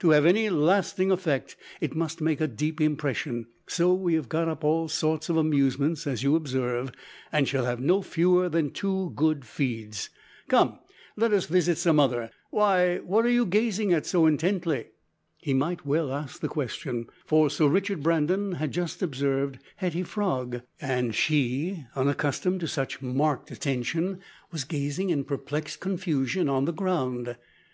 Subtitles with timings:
[0.00, 3.46] To have any lasting effect, it must make a deep impression.
[3.66, 6.92] So we have got up all sorts of amusements, as you observe,
[7.32, 10.10] and shall have no fewer than two good feeds.
[10.48, 10.80] Come,
[11.16, 14.88] let us visit some other Why, what are you gazing at so intently?"
[15.38, 20.60] He might well ask the question, for Sir Richard Brandon had just observed Hetty Frog,
[20.78, 24.18] and she, unaccustomed to such marked attention,
[24.52, 27.34] was gazing in perplexed confusion on the ground.